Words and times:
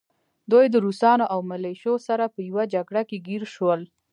دوی 0.51 0.65
د 0.69 0.75
روسانو 0.85 1.25
او 1.33 1.39
ملیشو 1.51 1.93
سره 2.07 2.23
په 2.33 2.39
يوه 2.49 2.63
جګړه 2.73 3.01
کې 3.09 3.17
ګیر 3.27 3.43
شول 3.53 3.81